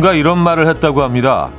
[0.00, 1.50] 누군가 이런 말을 했다고 합니다.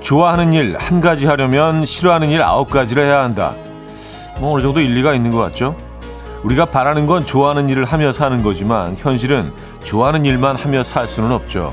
[0.00, 3.52] 좋아하는 일 한 가지 하려면 싫어하는 일 아홉 가지를 해야 한다.
[4.38, 5.76] 뭐 어느 정도 일리가 있는 것 같죠?
[6.42, 9.52] 우리가 바라는 건 좋아하는 일을 하며 사는 거지만 현실은
[9.84, 11.70] 좋아하는 일만 하며 살 수는 없죠.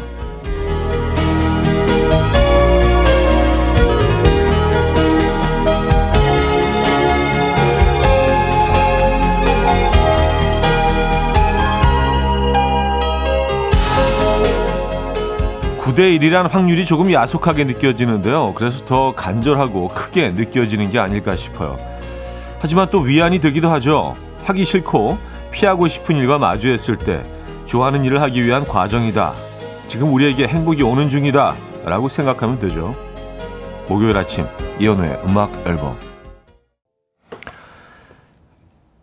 [16.00, 21.78] (9대1이란) 확률이 조금 야속하게 느껴지는데요 그래서 더 간절하고 크게 느껴지는 게 아닐까 싶어요
[22.60, 25.18] 하지만 또 위안이 되기도 하죠 하기 싫고
[25.52, 27.24] 피하고 싶은 일과 마주했을 때
[27.66, 29.34] 좋아하는 일을 하기 위한 과정이다.
[29.88, 31.56] 지금 우리에게 행복이 오는 중이다.
[31.86, 32.96] 라고 생각하면 되죠.
[33.88, 34.46] 목요일 아침
[34.80, 35.98] 이연우의 음악 앨범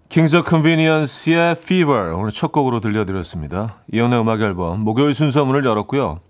[0.09, 3.77] Kings of Convenience의 Fever 오늘 첫 곡으로 들려드렸습니다.
[3.93, 6.21] 이연우의 음악 앨범 목요일 순서 문을 열었고요.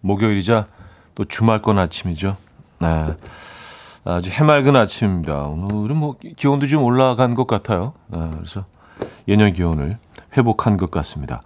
[0.00, 0.66] 목요일이자
[1.14, 2.36] 또 주말권 아침이죠.
[2.80, 3.16] 네.
[4.04, 5.42] 아주 해맑은 아침입니다.
[5.42, 7.92] 오늘은 뭐 기온도 좀 올라간 것 같아요.
[8.06, 8.64] 네, 그래서
[9.26, 9.96] 예년 기온을
[10.36, 11.42] 회복한 것 같습니다.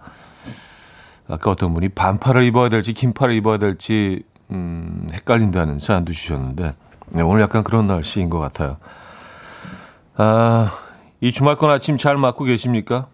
[1.27, 6.71] 아까 어떤 분이 반팔을 입어야 될지 긴팔을 입어야 될지 음, 헷갈린다는 사연도 주셨는데
[7.09, 8.77] 네, 오늘 약간 그런 날씨인 것 같아요.
[10.15, 10.71] 아,
[11.21, 13.07] 이 주말권 아침 잘 맞고 계십니까?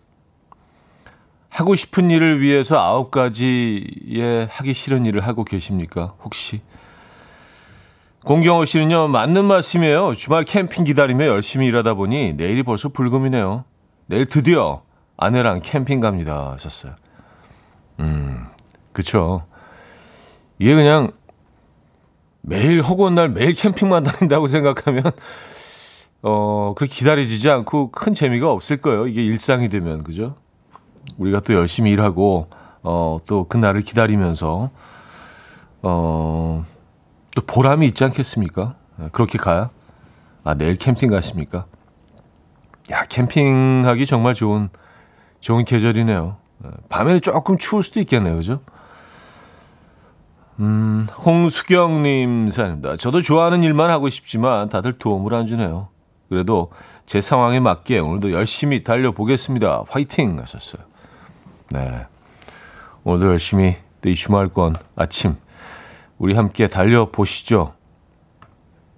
[1.50, 6.14] 하고 싶은 일을 위해서 아홉 가지의 하기 싫은 일을 하고 계십니까?
[6.23, 6.61] 혹시?
[8.25, 10.14] 공경호 씨는요, 맞는 말씀이에요.
[10.14, 13.64] 주말 캠핑 기다리며 열심히 일하다 보니 내일이 벌써 불금이네요.
[14.08, 14.83] 내일 드디어
[15.17, 16.52] 아내랑 캠핑 갑니다.
[16.53, 16.94] 하셨어요.
[18.00, 18.45] 음,
[18.94, 19.45] 그쵸.
[20.59, 21.11] 이게 그냥
[22.42, 25.03] 매일 허구한 날 매일 캠핑만 다닌다고 생각하면,
[26.21, 29.08] 어, 그렇게 기다려지지 않고 큰 재미가 없을 거예요.
[29.08, 30.36] 이게 일상이 되면, 그죠?
[31.17, 32.47] 우리가 또 열심히 일하고,
[32.83, 34.70] 어, 또 그날을 기다리면서,
[35.81, 36.65] 어,
[37.36, 38.75] 또 보람이 있지 않겠습니까?
[38.97, 39.69] 네, 그렇게 가야?
[40.43, 41.65] 아, 내일 캠핑 가십니까?
[42.92, 44.69] 야, 캠핑하기 정말 좋은,
[45.39, 46.37] 좋은 계절이네요.
[46.59, 48.36] 네, 밤에는 조금 추울 수도 있겠네요.
[48.36, 48.59] 그죠?
[50.59, 52.98] 음, 홍수경님 사연입니다.
[52.98, 55.87] 저도 좋아하는 일만 하고 싶지만 다들 도움을 안 주네요.
[56.27, 56.71] 그래도
[57.05, 59.83] 제 상황에 맞게 오늘도 열심히 달려보겠습니다.
[59.89, 60.37] 화이팅!
[60.39, 60.83] 하셨어요.
[61.71, 62.05] 네.
[63.03, 63.75] 오늘도 열심히
[64.05, 65.35] 이 주말권 아침
[66.17, 67.73] 우리 함께 달려보시죠.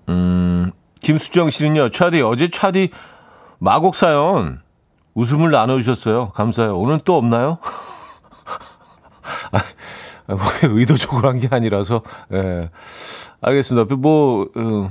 [0.09, 0.71] 음,
[1.01, 2.89] 김수정 씨는요, 차디, 어제 차디
[3.59, 4.61] 마곡 사연
[5.13, 6.29] 웃음을 나눠주셨어요.
[6.29, 6.77] 감사해요.
[6.77, 7.57] 오늘 또 없나요?
[9.51, 9.61] 아,
[10.27, 12.01] 뭐, 의도적으로 한 게 아니라서,
[12.33, 12.69] 예.
[13.41, 13.95] 알겠습니다.
[13.95, 14.89] 뭐, 음,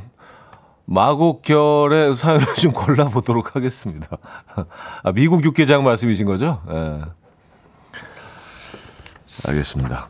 [0.84, 4.18] 마곡결의 사연을 좀 골라보도록 하겠습니다.
[5.02, 6.62] 아, 미국 육개장 말씀이신 거죠?
[6.70, 7.00] 예.
[9.46, 10.08] 알겠습니다.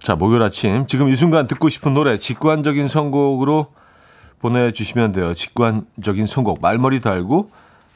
[0.00, 3.72] 자, 목요일 아침 지금 이 순간 듣고 싶은 노래 직관적인 선곡으로
[4.40, 5.34] 보내주시면 돼요.
[5.34, 7.48] 직관적인 선곡 말머리 달고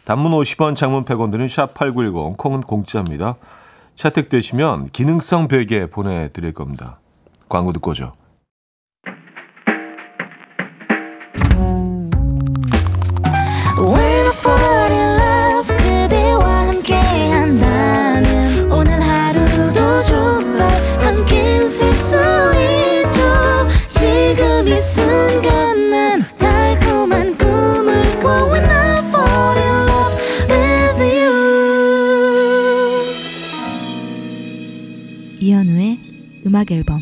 [0.05, 3.37] 단문 50원, 장문 100원 드는 샵8910 콩은 공짜입니다.
[3.95, 6.99] 채택되시면 기능성 베개 보내드릴 겁니다.
[7.49, 8.15] 광고 듣고 오죠.
[36.61, 37.01] 음악 앨범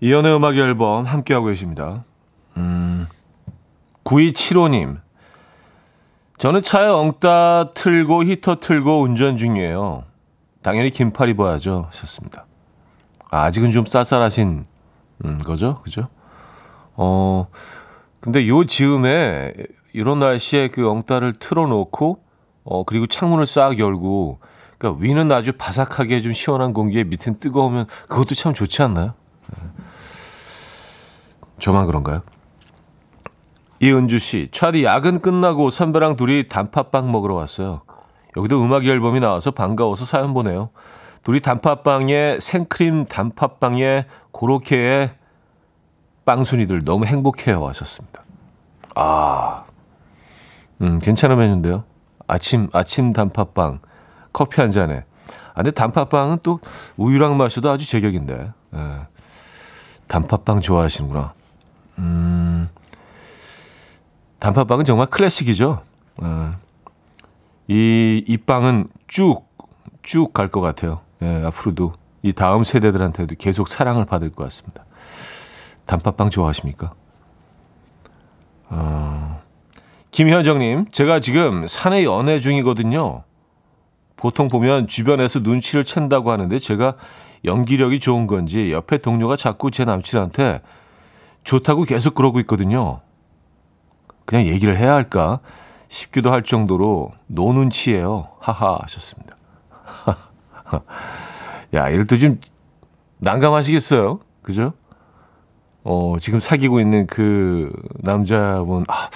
[0.00, 2.04] 이연의 음악 앨범 함께하고 계십니다.
[2.58, 3.06] 음,
[4.04, 5.00] 9275님.
[6.36, 10.04] 저는 차에 엉따 틀고 히터 틀고 운전 중이에요.
[10.60, 11.86] 당연히 긴팔 입어야죠.
[11.86, 12.44] 하셨습니다.
[13.30, 14.66] 아, 아직은 좀 쌀쌀하신
[15.24, 15.80] 음, 거죠?
[15.82, 16.08] 그죠?
[16.94, 17.46] 어,
[18.20, 19.54] 근데 요 즈음에
[19.94, 22.25] 이런 날씨에 그 엉따를 틀어놓고
[22.66, 24.40] 어, 그리고 창문을 싹 열고,
[24.76, 29.14] 그러니까 위는 아주 바삭하게 좀 시원한 공기에 밑은 뜨거우면 그것도 참 좋지 않나요?
[29.48, 29.62] 네.
[31.58, 32.22] 저만 그런가요?
[33.80, 37.82] 이은주 씨, 차디 야근 끝나고 선배랑 둘이 단팥빵 먹으러 왔어요.
[38.36, 40.70] 여기도 음악 앨범이 나와서 반가워서 사연 보내요.
[41.22, 45.12] 둘이 단팥빵에 생크림 단팥빵에 고로케에
[46.24, 48.22] 빵순이들 너무 행복해요 하셨습니다.
[48.94, 49.64] 아,
[50.82, 51.84] 음, 괜찮은 메뉴인데요.
[52.26, 53.80] 아침 아침 단팥빵
[54.32, 55.04] 커피 한 잔에.
[55.52, 56.60] 아, 근데 단팥빵은 또
[56.96, 58.52] 우유랑 마셔도 아주 제격인데.
[58.74, 59.00] 예.
[60.08, 61.32] 단팥빵 좋아하시는구나.
[61.98, 62.68] 음.
[64.38, 65.82] 단팥빵은 정말 클래식이죠.
[66.22, 66.50] 예.
[67.68, 69.46] 이, 이 빵은 쭉
[70.06, 71.00] 쭉 갈 것 같아요.
[71.22, 74.84] 예, 앞으로도 이 다음 세대들한테도 계속 사랑을 받을 것 같습니다.
[75.86, 76.92] 단팥빵 좋아하십니까?
[78.68, 79.15] 어,
[80.16, 83.24] 김현정님, 제가 지금 산에 연애 중이거든요.
[84.16, 86.94] 보통 보면 주변에서 눈치를 챈다고 하는데 제가
[87.44, 90.62] 연기력이 좋은 건지 옆에 동료가 자꾸 제 남친한테
[91.44, 93.00] 좋다고 계속 그러고 있거든요.
[94.24, 95.40] 그냥 얘기를 해야 할까
[95.88, 98.28] 싶기도 할 정도로 노눈치예요.
[98.40, 99.36] 하하 하셨습니다.
[101.74, 102.40] 야, 이럴 때 좀
[103.18, 104.20] 난감하시겠어요?
[104.40, 104.72] 그죠?
[105.84, 109.10] 어, 지금 사귀고 있는 그 남자분, 아,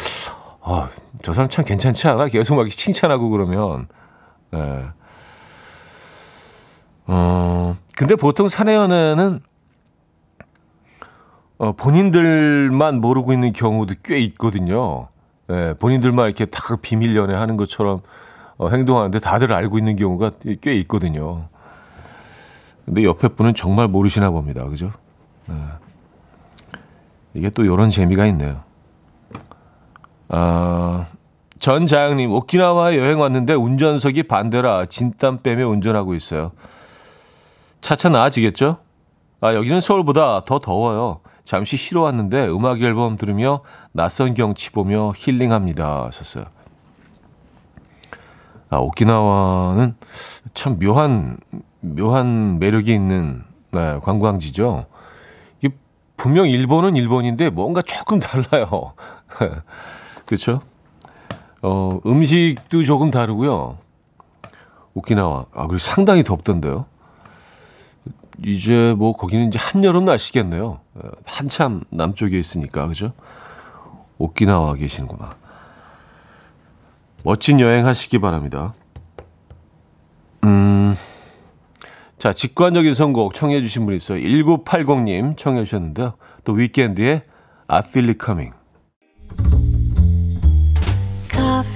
[0.63, 0.89] 아,
[1.23, 2.29] 저 사람 참 괜찮지 않아?
[2.29, 3.89] 계속 막 칭찬하고 그러면,
[4.55, 4.89] 예.
[7.07, 9.41] 어, 근데 보통 사내 연애는
[11.59, 15.09] 어, 본인들만 모르고 있는 경우도 꽤 있거든요.
[15.51, 18.01] 예, 본인들만 이렇게 다 비밀 연애 하는 것처럼
[18.57, 20.31] 어, 행동하는데 다들 알고 있는 경우가
[20.61, 21.49] 꽤 있거든요.
[22.87, 24.65] 근데 옆에 분은 정말 모르시나 봅니다.
[24.69, 24.93] 그죠?
[25.47, 25.55] 네.
[27.35, 28.63] 이게 또 이런 재미가 있네요.
[30.31, 31.07] 아,
[31.59, 36.53] 전자영님, 오키나와 여행 왔는데 운전석이 반대라 진땀 빼며 운전하고 있어요.
[37.81, 38.79] 차차 나아지겠죠?
[39.41, 41.21] 아, 여기는 서울보다 더 더워요.
[41.45, 43.61] 잠시 쉬러 왔는데 음악 앨범 들으며
[43.93, 46.07] 낯선 경치 보며 힐링합니다.
[46.07, 46.45] 하셨어요.
[48.69, 49.97] 아, 오키나와는
[50.55, 51.39] 참 묘한,
[51.81, 53.43] 묘한 매력이 있는
[53.73, 54.87] 네, 관광지죠.
[55.61, 55.75] 이게
[56.17, 58.95] 분명 일본은 일본인데 뭔가 조금 달라요.
[60.31, 60.63] 그렇죠?
[61.61, 63.79] 어, 음식도 조금 다르고요.
[64.95, 65.47] 오키나와.
[65.53, 66.87] 아, 그리고 상당히 덥던데요.
[68.47, 70.79] 이제 뭐 거기는 이제 한여름 날씨겠네요.
[70.95, 73.13] 어, 한참 남쪽에 있으니까 그죠?
[74.19, 75.31] 오키나와 계시는구나.
[77.25, 78.75] 멋진 여행 하시기 바랍니다.
[80.45, 80.95] 음.
[82.19, 84.21] 자, 직관적인 선곡 청해 주신 분이 있어요.
[84.21, 86.15] 1980님 청해 주셨는데요.
[86.45, 87.25] 또 위켄드의
[87.67, 88.53] It Coming.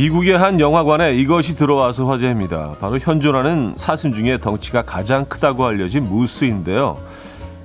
[0.00, 2.74] 미국의 한 영화관에 이것이 들어와서 화제입니다.
[2.80, 6.96] 바로 현존하는 사슴 중에 덩치가 가장 크다고 알려진 무스인데요.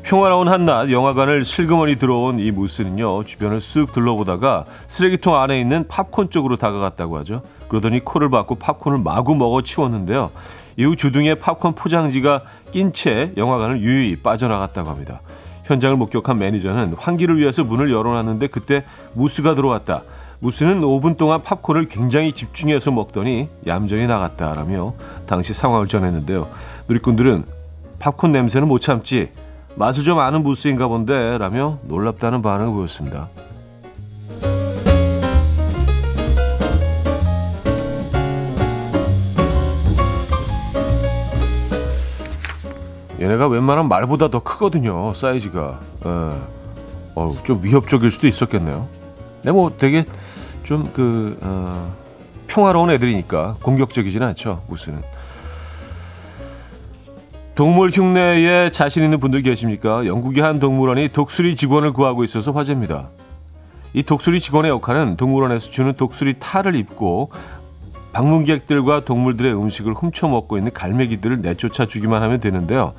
[0.03, 6.57] 평화로운 한낮 영화관을 실그머니 들어온 이 무스는요 주변을 쓱 둘러보다가 쓰레기통 안에 있는 팝콘 쪽으로
[6.57, 10.29] 다가갔다고 하죠 그러더니 코를 박고 팝콘을 마구 먹어 치웠는데요
[10.77, 15.21] 이후 주둥이에 팝콘 포장지가 낀 채 영화관을 유유히 빠져나갔다고 합니다
[15.63, 18.85] 현장을 목격한 매니저는 환기를 위해서 문을 열어놨는데 그때
[19.15, 20.03] 무스가 들어왔다
[20.39, 24.93] 무스는 5분 동안 팝콘을 굉장히 집중해서 먹더니 얌전히 나갔다라며
[25.25, 26.49] 당시 상황을 전했는데요.
[26.87, 27.45] 누리꾼들은
[27.99, 29.31] 팝콘 냄새는 못 참지
[29.75, 33.29] 맛을 좀 아는 무스인가 본데 라며 놀랍다는 반응을 보였습니다.
[43.19, 45.13] 얘네가 웬만한 말보다 더 크거든요.
[45.13, 45.79] 사이즈가.
[46.05, 46.09] 예.
[47.15, 48.87] 어, 좀 위협적일 수도 있었겠네요.
[49.43, 50.05] 네, 뭐 되게
[50.65, 51.95] 좀그 어,
[52.47, 54.63] 평화로운 애들이니까 공격적이지는 않죠.
[54.67, 55.01] 무스는.
[57.53, 60.05] 동물 흉내에 자신 있는 분들 계십니까?
[60.05, 63.09] 영국의 한 동물원이 독수리 직원을 구하고 있어서 화제입니다.
[63.93, 67.31] 이 독수리 직원의 역할은 동물원에서 주는 독수리 탈을 입고
[68.11, 72.93] 방문객들과 동물들의 음식을 훔쳐 먹고 있는 갈매기들을 내쫓아 주기만 하면 되는데요.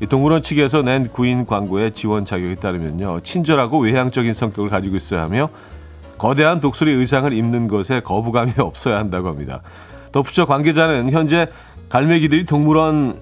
[0.00, 3.20] 이 동물원 측에서 낸 구인 광고의 지원 자격에 따르면요.
[3.20, 5.48] 친절하고 외향적인 성격을 가지고 있어야 하며
[6.18, 9.62] 거대한 독수리 의상을 입는 것에 거부감이 없어야 한다고 합니다.
[10.12, 11.48] 덧붙여 관계자는 현재
[11.88, 13.18] 갈매기들이 동물원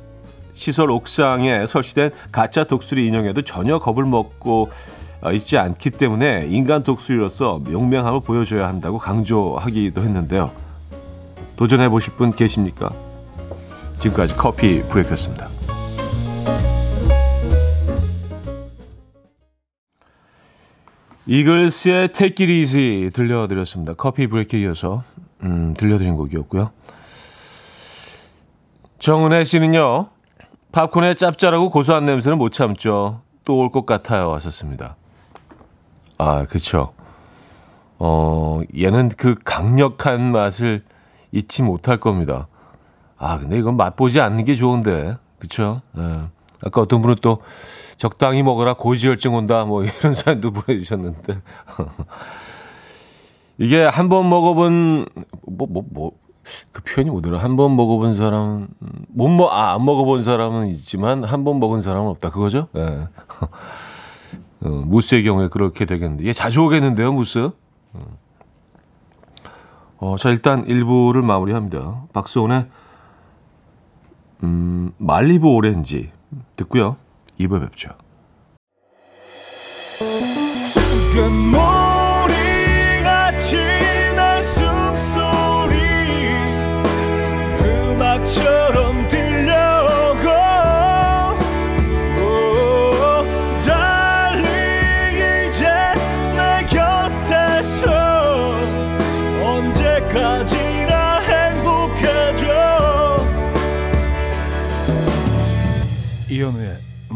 [0.54, 4.70] 시설 옥상에 설치된 가짜 독수리 인형에도 전혀 겁을 먹고
[5.20, 10.50] 어, 있지 않기 때문에 인간 독수리로서 명명함을 보여줘야 한다고 강조하기도 했는데요.
[11.56, 12.90] 도전해 보실 분 계십니까?
[13.98, 15.55] 지금까지 커피 브레이크였습니다.
[21.26, 23.95] 이글스의 Take It Easy 들려드렸습니다.
[23.95, 25.02] 커피 브레이크에 이어서
[25.42, 26.71] 음, 들려드린 곡이었고요.
[28.99, 30.09] 정은혜 씨는요.
[30.73, 33.23] 팝콘의 짭짤하고 고소한 냄새는 못 참죠.
[33.45, 34.33] 또 올 것 같아요.
[34.35, 34.97] 하셨습니다.
[36.18, 36.92] 아, 그쵸.
[37.99, 40.83] 어, 얘는 그 강력한 맛을
[41.33, 42.49] 잊지 못할 겁니다.
[43.18, 45.16] 아, 근데 이건 맛보지 않는 게 좋은데.
[45.38, 45.80] 그쵸?
[45.97, 46.02] 예.
[46.64, 47.38] 아까 어떤 분은 또
[47.96, 51.40] 적당히 먹어라 고지혈증 온다 뭐 이런 사연도 보내주셨는데
[53.58, 55.06] 이게 한 번 먹어본
[55.46, 56.26] 뭐 뭐 뭐
[56.72, 58.68] 그 표현이 뭐더라 한 번 먹어본 사람은
[59.08, 62.68] 못먹아안 먹어본 사람은 있지만 한 번 먹은 사람은 없다 그거죠?
[62.76, 63.08] 예.
[64.62, 67.50] 어, 무스의 경우에 그렇게 되겠는데 얘 자주 오겠는데요 무스?
[69.98, 72.04] 어, 자 일단 1부를 마무리합니다.
[72.12, 72.66] 박수원의
[74.44, 76.10] 음, 말리브 오렌지
[76.56, 76.96] 듣고요.
[77.38, 77.90] 2부에 뵙죠.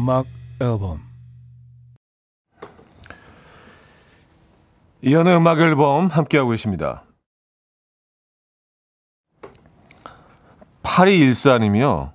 [0.01, 0.25] 음악
[0.59, 0.99] 앨범
[5.03, 7.03] 이현의 음악 앨범 함께하고 계십니다.
[10.81, 12.13] 8214님이요.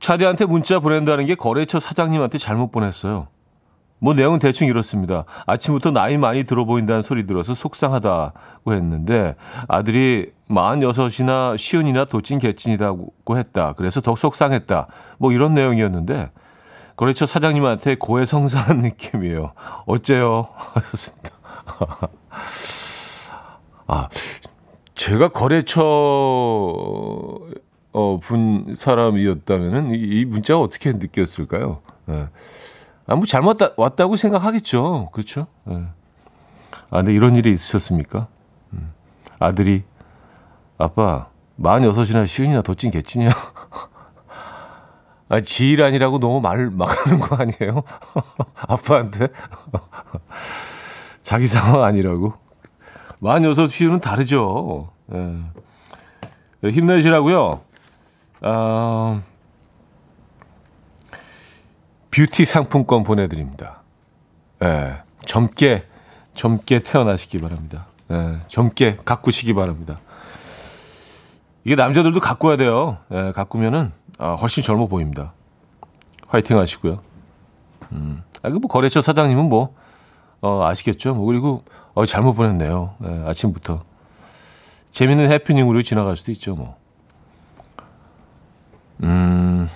[0.00, 3.28] 차디한테 문자 보낸다는 게 거래처 사장님한테 잘못 보냈어요.
[4.00, 5.26] 뭐 내용은 대충 이렇습니다.
[5.46, 9.36] 아침부터 나이 많이 들어 보인다는 소리 들어서 속상하다고 했는데
[9.68, 13.74] 아들이 46이나 시은이나 도찐 개찐이라고 했다.
[13.74, 14.88] 그래서 더 속상했다.
[15.18, 16.32] 뭐 이런 내용이었는데
[17.00, 19.54] 거래처 사장님한테 고해성사한 느낌이에요.
[19.86, 20.48] 어째요?
[20.54, 21.30] 하셨습니다.
[23.86, 24.10] 아,
[24.94, 25.80] 제가 거래처
[27.92, 31.80] 어, 분 사람이었다면은 이, 이 문자가 어떻게 느꼈을까요?
[32.10, 32.28] 예.
[33.06, 35.08] 아, 뭐 잘못 왔다고 생각하겠죠.
[35.10, 35.46] 그렇죠?
[35.70, 35.76] 예.
[36.90, 38.26] 아, 근데 이런 일이 있으셨습니까?
[38.74, 38.92] 음.
[39.38, 39.84] 아들이
[40.76, 43.30] 아빠 46이나 시은이나 도찐 개찐이야.
[45.30, 47.84] 아, 지일 아니라고 너무 말막 하는 거 아니에요?
[48.66, 49.28] 아빠한테?
[51.22, 52.34] 자기 상황 아니라고.
[53.20, 54.90] 만 여섯 시는 다르죠.
[55.14, 56.68] 예.
[56.68, 57.60] 힘내시라고요.
[58.40, 59.22] 아,
[62.10, 63.82] 뷰티 상품권 보내드립니다.
[64.64, 64.96] 예.
[65.26, 65.86] 젊게,
[66.34, 67.86] 젊게 태어나시기 바랍니다.
[68.10, 68.40] 예.
[68.48, 70.00] 젊게 가꾸시기 바랍니다.
[71.62, 72.98] 이게 남자들도 가꿔야 돼요.
[73.12, 73.30] 예.
[73.30, 75.32] 가꾸면은 아, 훨씬 젊어 보입니다.
[76.28, 77.00] 화이팅 하시고요.
[77.92, 78.22] 음.
[78.42, 79.74] 아, 그뭐 거래처 사장님은 뭐
[80.42, 81.14] 어, 아시겠죠?
[81.14, 82.94] 뭐 그리고 어, 잘못 보냈네요.
[82.98, 83.82] 네, 아침부터
[84.90, 86.54] 재밌는 해프닝으로 지나갈 수도 있죠.
[86.54, 86.76] 뭐.
[89.02, 89.70] 음.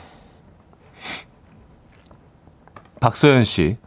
[3.01, 3.79] 박서연 씨.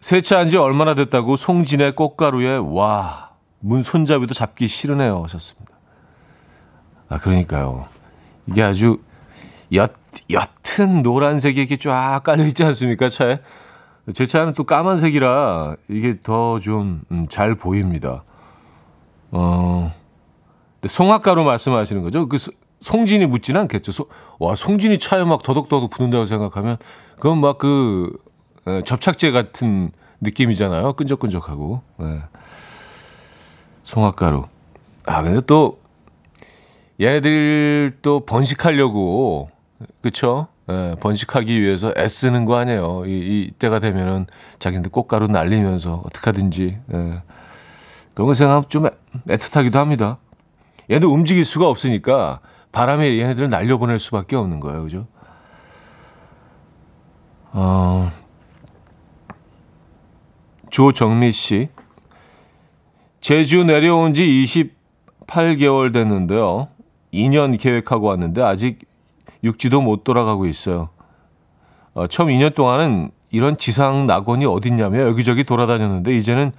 [0.00, 5.24] 세차한 지 얼마나 됐다고 송진의 꽃가루에 와, 문 손잡이도 잡기 싫으네요.
[5.24, 5.72] 하셨습니다.
[7.08, 7.88] 아, 그러니까요.
[8.46, 8.98] 이게 아주
[9.74, 9.92] 옅,
[10.30, 13.08] 옅은 노란색이 이렇게 쫙 깔려있지 않습니까?
[13.08, 13.40] 차에.
[14.12, 18.22] 제 차는 또 까만색이라 이게 더 좀잘 음, 보입니다.
[19.30, 19.92] 어,
[20.86, 22.28] 송화가루 말씀하시는 거죠?
[22.28, 22.36] 그
[22.80, 23.92] 송진이 묻지는 않겠죠.
[23.92, 26.76] 소, 와, 송진이 차에 막 더덕더덕 붙는다고 생각하면
[27.16, 28.12] 그건 막 그
[28.84, 30.94] 접착제 같은 느낌이잖아요.
[30.94, 31.82] 끈적끈적하고.
[31.98, 32.20] 네.
[33.82, 34.46] 송화가루.
[35.06, 35.80] 아, 근데 또
[37.00, 39.50] 얘네들 또 번식하려고
[40.00, 40.48] 그쵸?
[40.70, 43.04] 예, 번식하기 위해서 애쓰는 거 아니에요.
[43.06, 44.26] 이, 이 때가 되면은
[44.58, 46.78] 자기한테 꽃가루 날리면서 어떡하든지.
[46.92, 47.22] 예.
[48.14, 48.86] 그런 거 생각하면 좀
[49.28, 50.18] 애틋하기도 합니다.
[50.90, 52.40] 얘도 움직일 수가 없으니까
[52.72, 54.82] 바람에 얘네들을 날려보낼 수밖에 없는 거예요.
[54.84, 55.06] 그죠?
[57.52, 58.10] 어,
[60.70, 61.68] 조정미 씨.
[63.20, 64.22] 제주 내려온 지
[65.26, 66.68] 28개월 됐는데요.
[67.12, 68.80] 2년 계획하고 왔는데 아직
[69.44, 70.88] 육지도 못 돌아가고 있어요.
[71.92, 76.52] 어, 처음 2년 동안은 이런 지상 낙원이 어딨냐며 여기저기 돌아다녔는데 이제는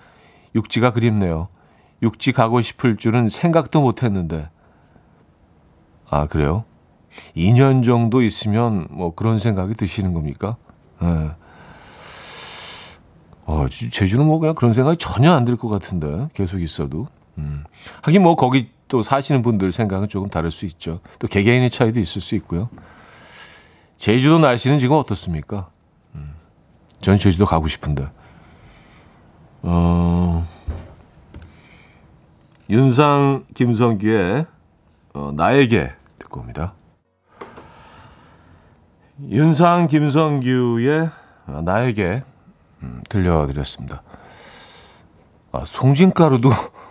[0.55, 1.49] 육지가 그립네요.
[2.01, 4.49] 육지 가고 싶을 줄은 생각도 못 했는데.
[6.09, 6.63] 아, 그래요?
[7.35, 10.57] 2년 정도 있으면 뭐 그런 생각이 드시는 겁니까?
[11.01, 11.31] 네.
[13.45, 17.07] 어, 제주는 뭐 그냥 그런 생각이 전혀 안 들 것 같은데 계속 있어도.
[17.37, 17.63] 음.
[18.01, 20.99] 하긴 뭐 거기 또 사시는 분들 생각은 조금 다를 수 있죠.
[21.19, 22.69] 또 개개인의 차이도 있을 수 있고요.
[23.97, 25.69] 제주도 날씨는 지금 어떻습니까?
[26.15, 26.33] 음,
[26.99, 28.07] 전 제주도 가고 싶은데.
[29.63, 30.45] 어,
[32.69, 34.45] 윤상 김성규의
[35.13, 36.73] 어, 나에게 듣고 옵니다.
[39.29, 41.09] 윤상 김성규의
[41.47, 42.23] 어, 나에게
[42.83, 44.03] 음, 들려드렸습니다.
[45.51, 46.49] 아, 송진가루도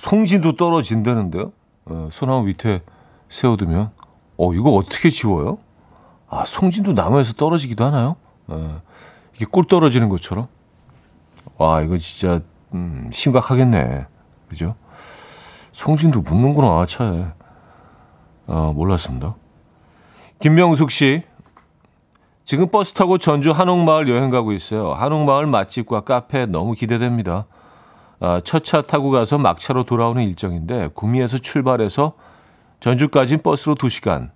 [0.00, 1.52] 송진도 떨어진다는데요.
[1.84, 2.80] 어, 소나무 밑에
[3.28, 3.90] 세워두면
[4.38, 5.58] 어, 이거 어떻게 지워요?
[6.26, 8.16] 아, 송진도 나무에서 떨어지기도 하나요?
[8.50, 8.76] 예.
[9.36, 10.46] 이게 꿀 떨어지는 것처럼.
[11.58, 12.40] 와, 이거 진짜,
[12.72, 14.06] 음, 심각하겠네.
[14.48, 14.74] 그죠?
[15.72, 17.26] 송진도 묻는구나, 차에.
[18.46, 19.34] 아, 몰랐습니다.
[20.38, 21.24] 김명숙 씨.
[22.44, 24.94] 지금 버스 타고 전주 한옥마을 여행 가고 있어요.
[24.94, 27.44] 한옥마을 맛집과 카페 너무 기대됩니다.
[28.20, 32.12] 아, 첫차 타고 가서 막차로 돌아오는 일정인데 구미에서 출발해서
[32.80, 34.30] 전주까지 버스로 2시간.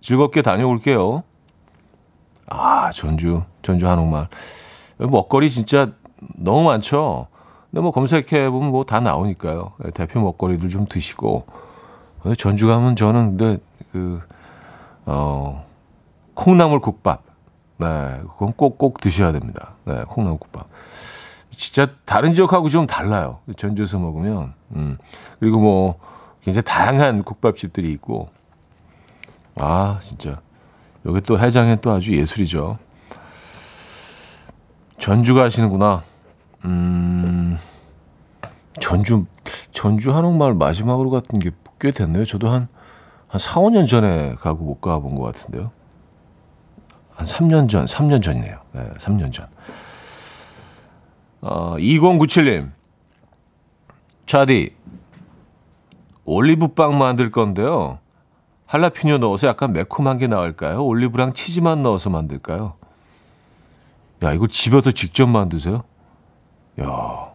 [0.00, 1.22] 즐겁게 다녀올게요.
[2.50, 4.28] 아, 전주, 전주 한옥마을.
[4.98, 5.92] 먹거리 진짜
[6.36, 7.28] 너무 많죠.
[7.70, 9.72] 근데 뭐 검색해 보면 뭐 다 나오니까요.
[9.82, 11.46] 네, 대표 먹거리들 좀 드시고.
[12.38, 13.62] 전주 가면 저는 근데
[13.92, 14.20] 그,
[15.06, 15.64] 어,
[16.34, 17.22] 콩나물 국밥.
[17.78, 19.74] 네, 그건 꼭꼭 드셔야 됩니다.
[19.84, 20.68] 네, 콩나물 국밥.
[21.54, 23.38] 진짜 다른 지역하고 좀 달라요.
[23.56, 24.54] 전주에서 먹으면.
[24.76, 24.98] 음.
[25.40, 25.98] 그리고 뭐
[26.42, 28.28] 굉장히 다양한 국밥집들이 있고.
[29.56, 30.40] 아, 진짜.
[31.06, 32.78] 여기 또 해장엔 또 아주 예술이죠.
[34.98, 36.02] 전주 가시는구나.
[36.64, 37.58] 음,
[38.80, 39.26] 전주,
[39.72, 41.50] 전주 한옥마을 마지막으로 갔던 게
[41.84, 42.24] 꽤 됐네요.
[42.24, 42.68] 저도 한,
[43.28, 45.70] 한 4, 5년 전에 가고 못 가본 것 같은데요.
[47.14, 48.58] 한 3년 전, 3년 전이네요.
[48.72, 49.46] 네, 3년 전.
[51.44, 52.72] 어, 2097님.
[54.24, 54.74] 차디,
[56.24, 57.98] 올리브빵 만들 건데요.
[58.64, 60.82] 할라피뇨 넣어서 약간 매콤한 게 나을까요?
[60.82, 62.76] 올리브랑 치즈만 넣어서 만들까요?
[64.22, 65.84] 야, 이걸 집에서 직접 만드세요?
[66.80, 67.32] 야,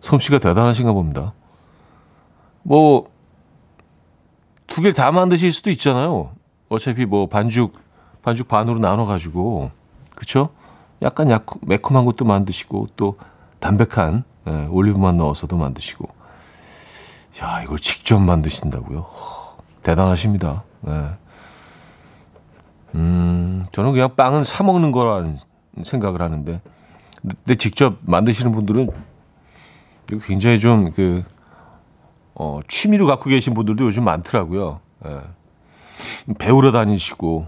[0.00, 1.32] 솜씨가 대단하신가 봅니다.
[2.64, 3.08] 뭐,
[4.66, 6.32] 두 개를 다 만드실 수도 있잖아요.
[6.68, 7.78] 어차피 뭐 반죽,
[8.22, 9.70] 반죽 반으로 나눠가지고,
[10.16, 10.50] 그쵸?
[11.02, 13.18] 약간 약, 매콤한 것도 만드시고, 또
[13.60, 16.08] 담백한 예, 올리브만 넣어서도 만드시고.
[17.42, 19.00] 야, 이걸 직접 만드신다고요?
[19.00, 20.64] 허, 대단하십니다.
[20.80, 21.10] 네.
[22.94, 25.38] 음, 저는 그냥 빵은 사 먹는 거라는
[25.82, 26.60] 생각을 하는데,
[27.22, 28.90] 근데 직접 만드시는 분들은
[30.24, 31.24] 굉장히 좀 그,
[32.34, 34.80] 어, 취미로 갖고 계신 분들도 요즘 많더라고요.
[35.06, 35.20] 예.
[36.38, 37.46] 배우러 다니시고.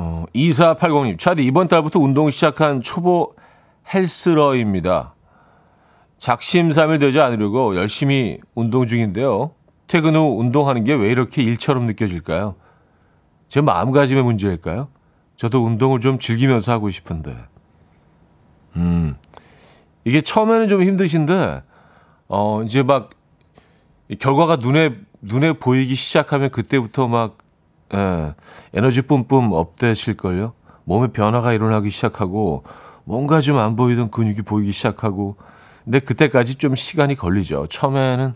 [0.00, 3.34] 어, 2480님, 차디 이번 달부터 운동 시작한 초보
[3.92, 5.14] 헬스러입니다.
[6.18, 9.50] 작심삼일 되지 않으려고 열심히 운동 중인데요.
[9.88, 12.54] 퇴근 후 운동하는 게 왜 이렇게 일처럼 느껴질까요?
[13.48, 14.88] 제 마음가짐의 문제일까요?
[15.36, 17.34] 저도 운동을 좀 즐기면서 하고 싶은데.
[18.76, 19.16] 음,
[20.04, 21.62] 이게 처음에는 좀 힘드신데,
[22.28, 23.10] 어, 이제 막,
[24.20, 27.38] 결과가 눈에, 눈에 보이기 시작하면 그때부터 막,
[27.94, 28.34] 예,
[28.74, 30.52] 에너지 뿜뿜 업되실걸요?
[30.84, 32.64] 몸에 변화가 일어나기 시작하고,
[33.04, 35.36] 뭔가 좀 안 보이던 근육이 보이기 시작하고,
[35.84, 37.66] 근데 그때까지 좀 시간이 걸리죠.
[37.68, 38.34] 처음에는,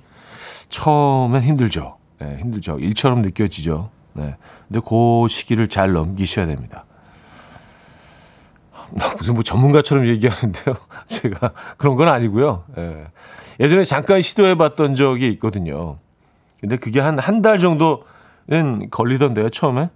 [0.71, 1.97] 처음엔 힘들죠.
[2.19, 2.79] 네, 힘들죠.
[2.79, 3.91] 일처럼 느껴지죠.
[4.15, 4.37] 네.
[4.69, 6.85] 근데 그 시기를 잘 넘기셔야 됩니다.
[9.19, 10.75] 무슨 뭐 전문가처럼 얘기하는데요.
[11.07, 12.65] 제가 그런 건 아니고요.
[12.79, 13.07] 예.
[13.61, 15.97] 예전에 잠깐 시도해 봤던 적이 있거든요.
[16.61, 18.05] 근데 그게 한 한 달 정도
[18.48, 19.90] 는 걸리던데요, 처음에.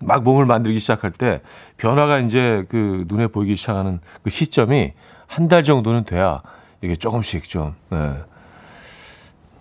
[0.00, 1.42] 막 몸을 만들기 시작할 때
[1.76, 4.92] 변화가 이제 그 눈에 보이기 시작하는 그 시점이
[5.26, 6.40] 한 달 정도는 돼야
[6.80, 8.22] 이게 조금씩 좀, 예.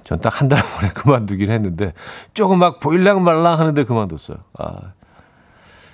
[0.04, 1.94] 전 딱 한 달 만에 그만두긴 했는데
[2.34, 4.38] 조금 막 보일랑 말랑 하는데 그만뒀어요.
[4.60, 4.94] 아,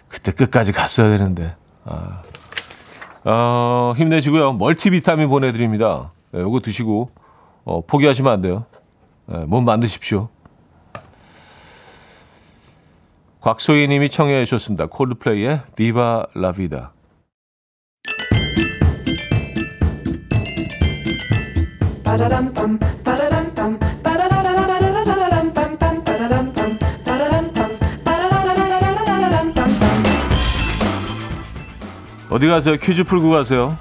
[0.10, 1.56] 그때 끝까지 갔어야 되는데.
[1.86, 2.22] 아,
[3.24, 4.54] 어, 힘내시고요.
[4.54, 6.12] 멀티비타민 보내드립니다.
[6.32, 7.10] 네, 요거 드시고
[7.64, 8.66] 어, 포기하시면 안 돼요.
[9.28, 10.28] 네, 몸 만드십시오.
[13.44, 14.86] 곽소희 님이 청해 주셨습니다.
[14.86, 16.94] 콜드플레이의 비바 라비다.
[32.30, 32.78] 어디 가세요?
[32.78, 33.78] 퀴즈 풀고 가세요.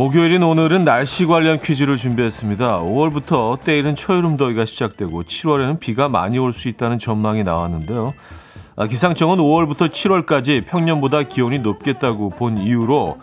[0.00, 2.78] 목요일인 오늘은 날씨 관련 퀴즈를 준비했습니다.
[2.78, 8.14] 5월부터 때이른 초여름 더위가 시작되고 7월에는 비가 많이 올 수 있다는 전망이 나왔는데요.
[8.76, 13.18] 아, 기상청은 5월부터 7월까지 평년보다 기온이 높겠다고 본 이유로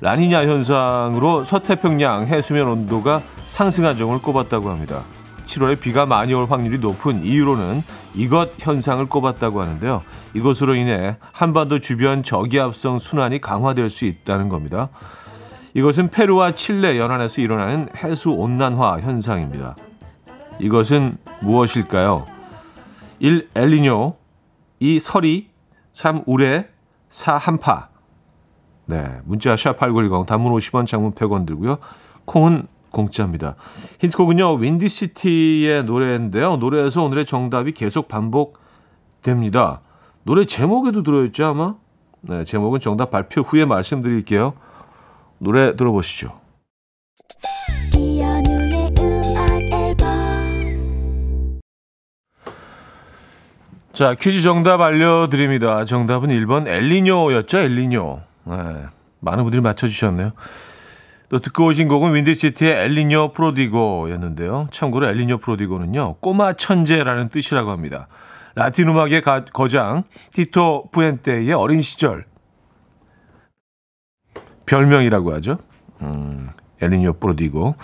[0.00, 5.04] 라니냐 현상으로 서태평양 해수면 온도가 상승한 점을 꼽았다고 합니다.
[5.44, 7.82] 7월에 비가 많이 올 확률이 높은 이유로는
[8.14, 10.02] 이것 현상을 꼽았다고 하는데요.
[10.32, 14.88] 이것으로 인해 한반도 주변 저기압성 순환이 강화될 수 있다는 겁니다.
[15.74, 19.76] 이것은 페루와 칠레 연안에서 일어나는 해수 온난화 현상입니다.
[20.58, 22.26] 이것은 무엇일까요?
[23.20, 23.48] 1.
[23.54, 24.16] 엘리뇨
[24.80, 25.00] 2.
[25.00, 25.48] 서리
[25.92, 26.24] 3.
[26.26, 26.68] 우레
[27.08, 27.38] 4.
[27.38, 27.88] 한파
[28.84, 31.78] 네, 문자 샵8910 단문 50원, 장문 100원 들고요.
[32.26, 33.54] 콩은 공짜입니다.
[34.00, 34.54] 힌트곡은요.
[34.54, 36.56] 윈디시티의 노래인데요.
[36.56, 39.80] 노래에서 오늘의 정답이 계속 반복됩니다.
[40.24, 41.74] 노래 제목에도 들어있죠, 아마?
[42.20, 44.52] 네, 제목은 정답 발표 후에 말씀드릴게요.
[45.42, 46.40] 노래 들어보시죠.
[53.92, 55.84] 자, 퀴즈 정답 알려드립니다.
[55.84, 58.20] 정답은 1번 엘리뇨였죠, 엘리뇨.
[58.44, 58.54] 네,
[59.20, 60.32] 많은 분들이 맞춰주셨네요.
[61.28, 64.68] 또 듣고 오신 곡은 윈디시티의 엘리뇨 프로디고였는데요.
[64.70, 68.08] 참고로 엘리뇨 프로디고는요, 꼬마 천재라는 뜻이라고 합니다.
[68.54, 72.26] 라틴 음악의 가- 거장 티토 푸엔테의 어린 시절
[74.72, 75.58] 별명이라고 하죠.
[76.00, 76.48] 음,
[76.80, 77.74] 엘리뇨 프로디고.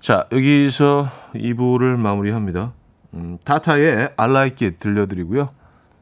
[0.00, 2.74] 자, 여기서 2부를 마무리합니다.
[3.14, 5.48] 음, 타타의 I Like It 들려드리고요.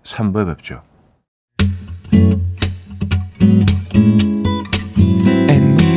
[0.02, 0.82] 3부에 뵙죠.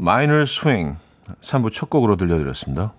[0.00, 0.96] Minor Swing
[1.42, 2.94] 3부 첫 곡으로 들려드렸습니다.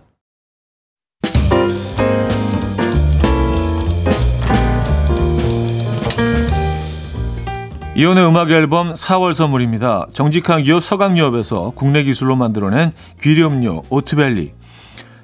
[7.95, 10.07] 이혼의 음악 앨범 4월 선물입니다.
[10.13, 14.53] 정직한 기업 서강유업에서 국내 기술로 만들어낸 귀리음료 오트벨리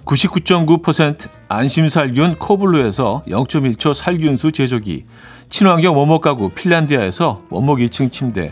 [0.03, 5.05] 99.9% 안심살균 코블루에서 0.1초 살균수 제조기
[5.49, 8.51] 친환경 원목 가구 핀란디아에서 원목 2층 침대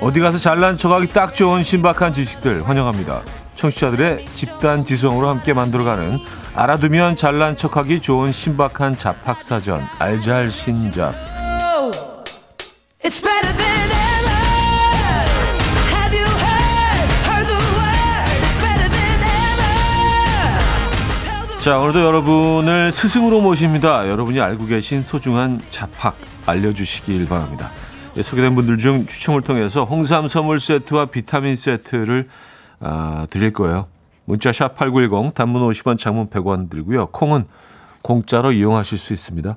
[0.00, 3.22] 어디 가서 잘난 척하기 딱 좋은 신박한 지식들 환영합니다.
[3.58, 6.18] 청취자들의 집단 지성으로 함께 만들어가는
[6.54, 11.12] 알아두면 잘난 척하기 좋은 신박한 잡학사전 알잘 신잡
[13.02, 14.38] It's better than ever.
[15.90, 17.08] Have you heard?
[17.26, 18.30] Heard the word?
[18.38, 19.70] It's better than ever.
[21.24, 24.08] Tell the 자 오늘도 여러분을 스승으로 모십니다.
[24.08, 26.16] 여러분이 알고 계신 소중한 잡학
[26.46, 27.70] 알려주시길 바랍니다.
[28.16, 32.28] 예, 소개된 분들 중 추첨을 통해서 홍삼 선물 세트와 비타민 세트를
[32.80, 33.88] 아, 드릴 거예요.
[34.24, 37.06] 문자 샵 8910 단문 50원 장문 100원 들고요.
[37.08, 37.46] 콩은
[38.02, 39.56] 공짜로 이용하실 수 있습니다.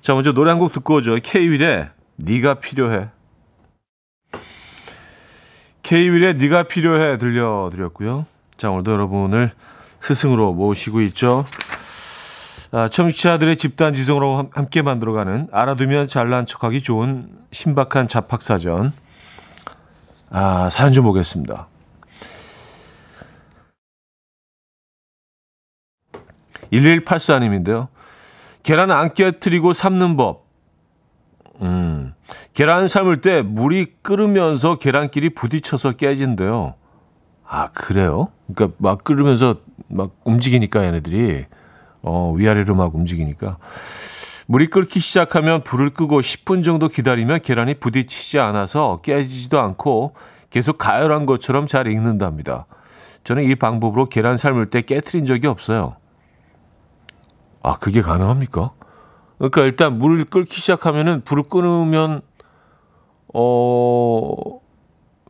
[0.00, 1.16] 자 먼저 노래 한 곡 듣고 오죠.
[1.22, 3.08] K-윌의 네가 필요해.
[5.82, 8.26] K-윌의 네가 필요해 들려드렸고요.
[8.56, 9.50] 자 오늘도 여러분을
[9.98, 11.44] 스승으로 모시고 있죠.
[12.70, 18.92] 아, 청취자들의 집단 지성으로 함- 함께 만들어가는 알아두면 잘난 척하기 좋은 신박한 잡학사전.
[20.30, 21.66] 아, 사연 좀 보겠습니다.
[26.72, 27.88] 1184님인데요.
[28.62, 30.46] 계란 안 깨뜨리고 삶는 법.
[31.60, 32.14] 음,
[32.54, 36.74] 계란 삶을 때 물이 끓으면서 계란끼리 부딪혀서 깨진대요.
[37.46, 38.28] 아, 그래요?
[38.52, 39.56] 그러니까 막 끓으면서
[39.88, 41.44] 막 움직이니까 얘네들이
[42.02, 43.58] 어, 위아래로 막 움직이니까
[44.46, 50.14] 물이 끓기 시작하면 불을 끄고 10분 정도 기다리면 계란이 부딪히지 않아서 깨지지도 않고
[50.50, 52.66] 계속 가열한 것처럼 잘 익는답니다.
[53.24, 55.96] 저는 이 방법으로 계란 삶을 때 깨트린 적이 없어요.
[57.62, 58.72] 아, 그게 가능합니까?
[59.38, 62.22] 그러니까 일단 물을 끓기 시작하면은 불을 끊으면
[63.34, 64.60] 어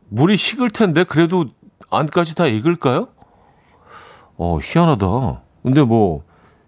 [0.09, 1.45] 물이 식을 텐데 그래도
[1.89, 3.07] 안까지 다 익을까요?
[4.37, 5.41] 어 희한하다.
[5.63, 6.23] 근데 뭐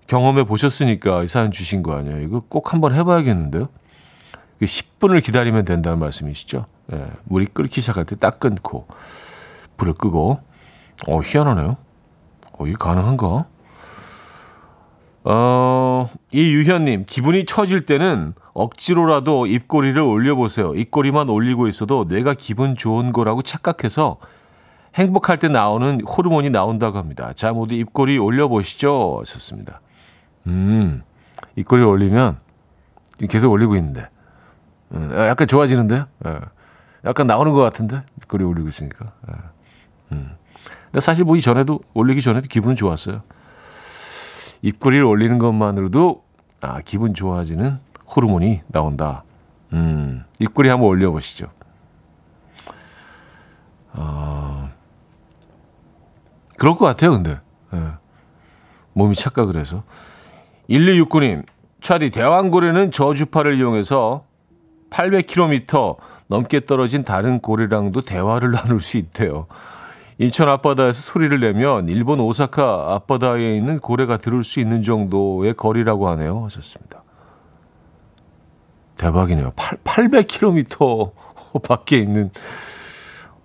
[0.08, 2.19] 경험해 보셨으니까 이 사연 주신 거 아니에요?
[2.21, 3.67] 이거 꼭 한번 해 봐야겠는데요.
[4.60, 6.65] 그 10분을 기다리면 된다는 말씀이시죠?
[6.93, 8.88] 예, 물이 끓기 시작할 때 딱 끊고
[9.78, 10.39] 불을 끄고
[11.08, 11.78] 어 희한하네요.
[12.54, 13.45] 어 이게 가능한가?
[15.28, 20.76] 어, 이유현님, 기분이 처질 때는 억지로라도 입꼬리를 올려보세요.
[20.76, 24.18] 입꼬리만 올리고 있어도 뇌가 기분 좋은 거라고 착각해서
[24.94, 27.34] 행복할 때 나오는 호르몬이 나온다고 합니다.
[27.34, 29.18] 자, 모두 입꼬리 올려보시죠.
[29.22, 29.82] 하셨습니다.
[30.46, 31.02] 음,
[31.56, 32.38] 입꼬리 올리면
[33.28, 34.08] 계속 올리고 있는데.
[34.94, 36.06] 음, 약간 좋아지는데요?
[36.28, 36.40] 예.
[37.04, 38.04] 약간 나오는 것 같은데?
[38.22, 39.12] 입꼬리 올리고 있으니까.
[39.30, 39.34] 예.
[40.12, 40.36] 음.
[40.86, 43.24] 근데 사실 뭐 이전에도, 올리기 전에도 기분은 좋았어요.
[44.65, 46.23] 입꼬리를 올리는 것만으로도
[46.62, 49.23] 아, 기분 좋아지는 호르몬이 나온다.
[49.73, 51.45] 음, 입꼬리 한번 올려보시죠.
[53.93, 54.71] 어,
[56.58, 57.39] 그럴 것 같아요, 근데.
[57.73, 57.91] 예.
[58.93, 59.84] 몸이 착각을 해서.
[60.67, 61.45] 1269님,
[61.82, 64.25] 차디 대왕고래는 저주파를 이용해서
[64.89, 69.45] 800km 넘게 떨어진 다른 고래랑도 대화를 나눌 수 있대요.
[70.17, 76.45] 인천 앞바다에서 소리를 내면 일본 오사카 앞바다에 있는 고래가 들을 수 있는 정도의 거리라고 하네요.
[76.45, 77.04] 하셨습니다.
[78.97, 79.51] 대박이네요.
[79.56, 81.12] 8, 800km
[81.67, 82.32] 밖에 있는,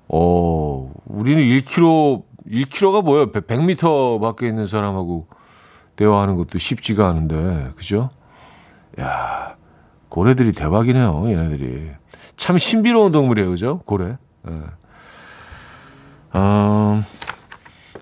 [0.08, 3.32] 어, 우리는 1km, 1km가 뭐예요?
[3.32, 5.26] 100, 100m 밖에 있는 사람하고
[5.96, 8.10] 대화하는 것도 쉽지가 않은데, 그죠?
[9.00, 9.56] 야
[10.08, 11.90] 고래들이 대박이네요, 얘네들이.
[12.36, 13.80] 참 신비로운 동물이에요, 그죠?
[13.84, 14.16] 고래.
[14.48, 14.52] 예.
[16.32, 17.02] 어,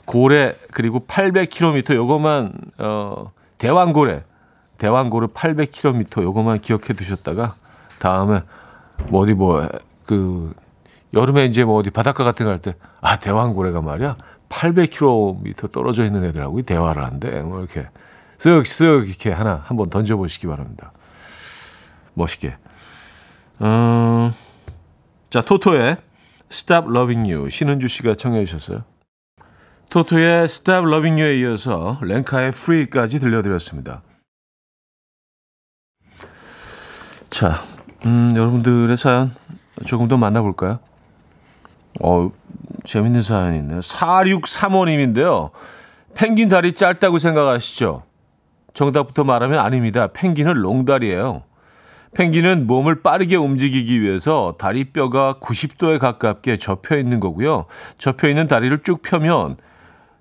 [0.04, 4.24] 고래 그리고 800km 요거만 어 대왕고래.
[4.78, 7.54] 대왕고래 800km 요거만 기억해 두셨다가
[7.98, 8.40] 다음에
[9.08, 9.68] 뭐 어디 뭐
[10.08, 10.54] 그
[11.12, 14.16] 여름에 이제 뭐 어디 바닷가 같은 거갈때아 대왕고래가 말이야?
[14.48, 17.42] 800km 떨어져 있는 애들하고 대화를 한대.
[17.42, 17.86] 뭐 이렇게
[18.38, 20.92] 쓱쓱 이렇게 하나 한번 던져보시기 바랍니다.
[22.14, 22.56] 멋있게.
[23.60, 24.32] 음,
[25.28, 25.98] 자 토토의
[26.50, 28.84] Stop Loving You 신은주 씨가 청해 주셨어요.
[29.90, 34.02] 토토의 Stop Loving You에 이어서 랭카의 Free까지 들려드렸습니다.
[37.30, 37.62] 자,
[38.04, 39.34] 음, 여러분들의 사연
[39.86, 40.78] 조금 더 만나볼까요?
[42.00, 42.30] 어,
[42.84, 43.80] 재밌는 사연이 있네요.
[43.80, 45.50] 4635님인데요.
[46.14, 48.02] 펭귄 다리 짧다고 생각하시죠?
[48.74, 50.08] 정답부터 말하면 아닙니다.
[50.08, 51.42] 펭귄은 롱다리예요.
[52.14, 57.66] 펭귄은 몸을 빠르게 움직이기 위해서 다리뼈가 90도에 가깝게 접혀 있는 거고요.
[57.98, 59.56] 접혀 있는 다리를 쭉 펴면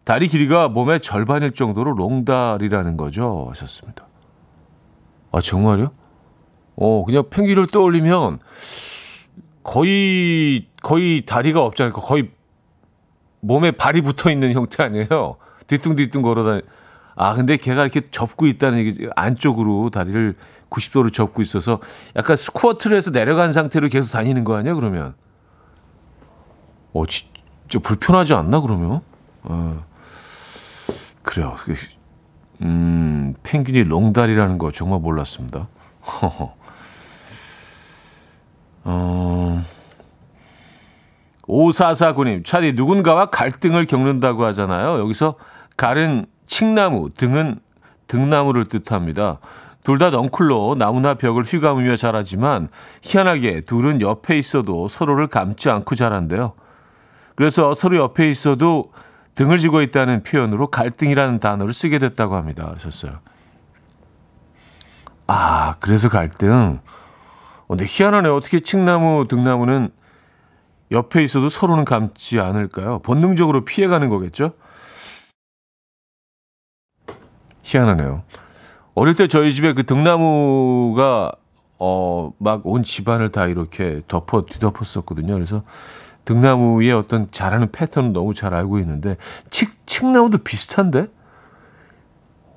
[0.04, 3.48] 다리 길이가 몸의 절반일 정도로 롱다리라는 거죠.
[3.50, 4.08] 하셨습니다.
[5.32, 5.92] 아, 정말요?
[6.76, 8.40] 어, 그냥 펭귄을 떠올리면
[9.64, 11.94] 거의, 거의 다리가 없잖아요.
[11.94, 12.30] 거의
[13.42, 15.38] 몸에 발이 붙어 있는 형태 아니에요.
[15.68, 16.62] 뒤뚱뒤뚱 걸어다니.
[17.18, 19.10] 아, 근데 걔가 이렇게 접고 있다는 얘기지.
[19.16, 20.36] 안쪽으로 다리를
[20.70, 21.80] 90도로 접고 있어서
[22.16, 25.16] 약간 스쿼트를 해서 내려간 상태로 계속 다니는 거 아니야, 그러면?
[26.94, 29.02] 어, 진짜 불편하지 않나, 그러면?
[29.42, 29.84] 어,
[31.24, 31.56] 그래요.
[32.62, 35.68] 음, 펭귄이 롱다리라는 거 정말 몰랐습니다.
[38.84, 39.64] 어,
[41.48, 45.00] 5449님, 차디 누군가와 갈등을 겪는다고 하잖아요.
[45.00, 45.36] 여기서
[45.78, 47.60] 갈은 칡나무, 등은
[48.08, 49.40] 등나무를 뜻합니다.
[49.84, 52.68] 둘 다 넝쿨로 나무나 벽을 휘감으며 자라지만
[53.04, 56.54] 희한하게 둘은 옆에 있어도 서로를 감지 않고 자란대요.
[57.36, 58.92] 그래서 서로 옆에 있어도
[59.36, 62.72] 등을 지고 있다는 표현으로 갈등이라는 단어를 쓰게 됐다고 합니다.
[62.76, 63.20] 하셨어요.
[65.28, 66.80] 아, 그래서 갈등.
[67.68, 68.28] 어, 근데 희한하네.
[68.30, 69.90] 어떻게 칡나무, 등나무는
[70.92, 73.00] 옆에 있어도 서로는 감지 않을까요?
[73.00, 74.52] 본능적으로 피해가는 거겠죠?
[77.68, 78.24] 희한하네요.
[78.96, 81.32] 어릴 때 저희 집에 그 등나무가
[81.80, 85.34] 어 막 온 집안을 다 이렇게 덮어 뒤덮었었거든요.
[85.34, 85.64] 그래서
[86.26, 89.16] 등나무의 어떤 자라는 패턴은 너무 잘 알고 있는데
[89.52, 91.08] 칡 칡나무도 비슷한데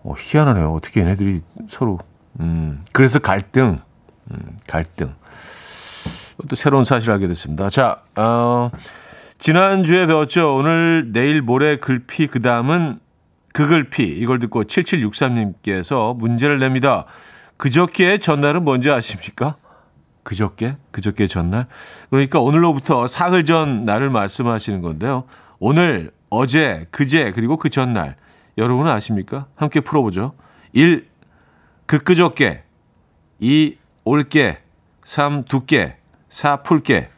[0.04, 0.72] 어 희한하네요.
[0.72, 1.98] 어떻게 얘네들이 서로
[2.40, 3.80] 음 그래서 갈등
[4.30, 5.14] 음 갈등
[6.48, 7.68] 또 새로운 사실을 알게 됐습니다.
[7.68, 8.70] 자, 어,
[9.38, 10.56] 지난 주에 배웠죠.
[10.56, 12.98] 오늘, 내일, 모레 글피, 그 다음은
[13.52, 14.04] 그글 피.
[14.04, 17.06] 이걸 듣고 7763님께서 문제를 냅니다.
[17.56, 19.56] 그저께 전날은 뭔지 아십니까?
[20.22, 20.76] 그저께?
[20.90, 21.66] 그저께 전날?
[22.10, 25.24] 그러니까 오늘로부터 사흘 전 날을 말씀하시는 건데요.
[25.58, 28.16] 오늘, 어제, 그제, 그리고 그 전날.
[28.56, 29.46] 여러분은 아십니까?
[29.56, 30.34] 함께 풀어보죠.
[30.72, 31.08] 1.
[31.86, 32.62] 그그저께
[33.40, 33.76] 2.
[34.04, 34.58] 올게
[35.04, 35.44] 3.
[35.44, 35.96] 두께
[36.28, 36.62] 4.
[36.62, 37.08] 풀게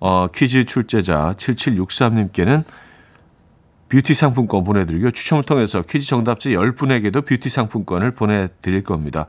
[0.00, 2.64] 어, 퀴즈 출제자 7763님께는
[3.88, 5.10] 뷰티 상품권 보내드리고요.
[5.10, 9.26] 추첨을 통해서 퀴즈 정답자 10분에게도 뷰티 상품권을 보내드릴 겁니다.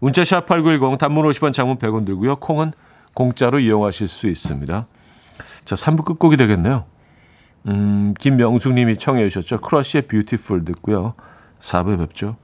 [0.00, 2.36] 문자 샵 8910 단문 50원 장문 100원 들고요.
[2.36, 2.72] 콩은
[3.14, 4.86] 공짜로 이용하실 수 있습니다.
[5.64, 6.84] 자, 3부 끝곡이 되겠네요.
[7.66, 9.58] 음, 김명숙 님이 청해 주셨죠.
[9.58, 11.14] 크러쉬의 Beautiful 듣고요.
[11.58, 12.36] 4부에 뵙죠.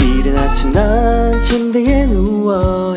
[0.00, 2.96] 이른 아침 난 침대에 누워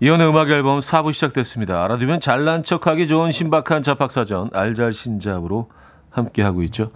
[0.00, 1.82] 이혼의 음악 앨범 4부 시작됐습니다.
[1.84, 5.70] 알아두면 잘난 척하기 좋은 신박한 잡학사전 알잘신잡으로
[6.10, 6.92] 함께하고 있죠.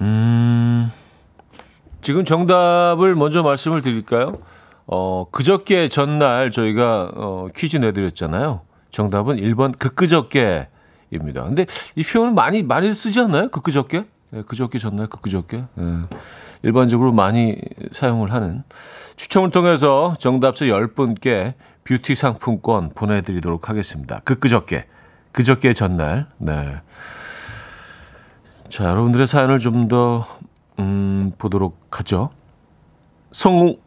[0.00, 0.90] 음,
[2.02, 4.32] 지금 정답을 먼저 말씀을 드릴까요?
[4.86, 8.62] 어, 그저께 전날 저희가 어, 퀴즈 내드렸잖아요.
[8.90, 11.44] 정답은 1번 그그저께입니다.
[11.44, 13.48] 근데 이 표현은 많이 많이 쓰지 않나요?
[13.50, 14.04] 그그저께?
[14.30, 15.64] 네, 그저께 전날 그그저께.
[15.74, 15.84] 네.
[16.64, 17.56] 일반적으로 많이
[17.92, 18.64] 사용을 하는
[19.16, 21.52] 추첨을 통해서 정답자 10분께
[21.84, 24.22] 뷰티 상품권 보내드리도록 하겠습니다.
[24.24, 24.86] 그 그저께,
[25.30, 26.26] 그저께 전날.
[26.38, 26.80] 네.
[28.70, 30.26] 자, 여러분들의 사연을 좀 더,
[30.78, 32.30] 음, 보도록 하죠.
[33.32, 33.82] 송희영님,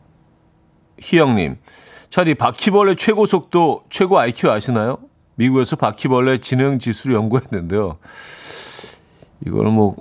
[2.12, 5.00] 차디 바퀴벌레 최고 속도, 최고 IQ 아시나요?
[5.34, 7.98] 미국에서 바퀴벌레 지능 지수를 연구했는데요.
[9.48, 9.96] 이거는 뭐,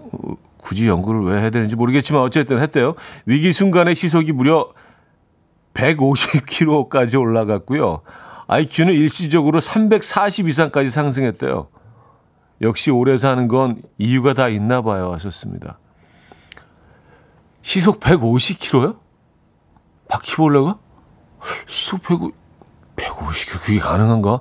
[0.67, 2.97] 굳이 연구를 왜 해야 되는지 모르겠지만 어쨌든 했대요.
[3.25, 4.73] 위기 순간의 시속이 무려
[5.75, 8.03] 150km까지 올라갔고요.
[8.49, 11.69] IQ는 일시적으로 340 이상까지 상승했대요.
[12.63, 15.13] 역시 오래 사는 건 이유가 다 있나 봐요.
[15.13, 15.79] 하셨습니다.
[17.63, 18.99] 시속 150km요?
[20.09, 20.79] 바퀴벌레가?
[21.69, 22.35] 시속 150,
[22.97, 24.41] 150km 그게 가능한가?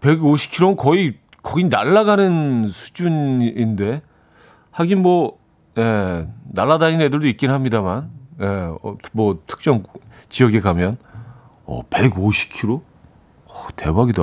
[0.00, 4.02] 150km는 거의 거의 날아가는 수준인데
[4.70, 5.39] 하긴 뭐
[5.78, 9.82] 예, 날아다니는 애들도 있긴 합니다만 예, 어, 뭐 특정
[10.28, 10.96] 지역에 가면
[11.64, 12.80] 어, 150km?
[13.46, 14.22] 어, 대박이다.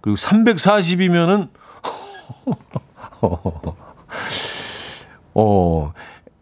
[0.00, 1.48] 그리고 340이면은
[5.34, 5.92] 어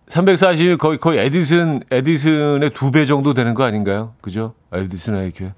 [0.08, 4.14] 340이 거의 거의 에디슨 에디슨의 두 배 정도 되는 거 아닌가요?
[4.20, 4.54] 그죠?
[4.72, 5.50] 에디슨 IQ.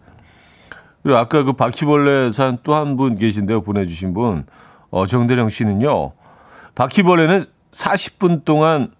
[1.03, 3.63] 그리고 아까 그 바퀴벌레 산 또 한 분 계신데요.
[3.63, 4.47] 보내주신 분
[4.91, 6.13] 어, 정대령 씨는요.
[6.77, 8.95] 바퀴벌레는 40분 동안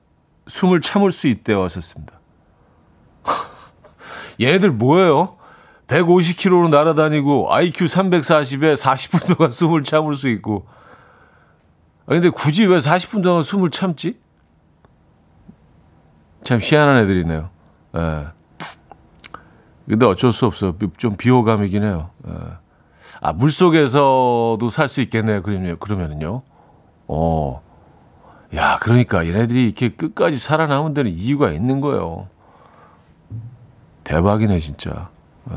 [0.47, 1.63] 숨을 참을 수 있대요.
[1.63, 2.21] 하셨습니다.
[4.41, 5.37] 얘네들 뭐예요?
[5.87, 10.67] 150km로 날아다니고 IQ 340에 40분 동안 숨을 참을 수 있고.
[12.07, 14.19] 아 근데 굳이 왜 40분 동안 숨을 참지?
[16.43, 17.51] 참 희한한 애들이네요.
[17.97, 18.27] 예.
[19.89, 20.75] 근데 어쩔 수 없어.
[20.97, 22.11] 좀 비호감이긴 해요.
[22.29, 22.33] 예.
[23.21, 25.43] 아, 물 속에서도 살 수 있겠네요.
[25.43, 26.43] 그러면, 그러면은요.
[27.07, 27.63] 어.
[28.55, 32.29] 야, 그러니까 얘네들이 이렇게 끝까지 살아남은 데는 이유가 있는 거예요.
[34.05, 35.11] 대박이네, 진짜.
[35.51, 35.57] 예.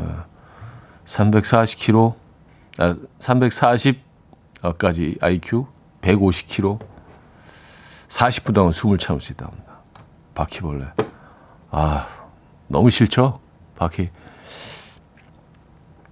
[1.05, 2.15] 340km,
[2.79, 5.67] 아, 340까지 IQ,
[6.01, 6.79] 150km,
[8.07, 9.63] 40분 동안 숨을 참을 수 있답니다.
[10.33, 10.85] 바퀴벌레.
[11.71, 12.07] 아,
[12.67, 13.39] 너무 싫죠?
[13.75, 14.09] 바퀴.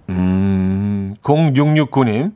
[0.08, 2.32] 음, 0669님.